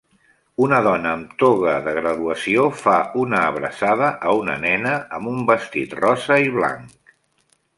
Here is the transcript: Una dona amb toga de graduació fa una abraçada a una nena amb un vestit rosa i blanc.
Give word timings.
Una 0.67 0.77
dona 0.85 1.09
amb 1.17 1.33
toga 1.41 1.73
de 1.87 1.93
graduació 1.97 2.63
fa 2.85 2.95
una 3.25 3.41
abraçada 3.51 4.09
a 4.31 4.33
una 4.41 4.57
nena 4.65 4.95
amb 5.19 5.33
un 5.35 5.45
vestit 5.51 5.95
rosa 6.01 6.41
i 6.49 6.51
blanc. 6.57 7.17